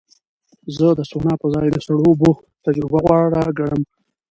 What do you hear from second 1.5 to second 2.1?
ځای د سړو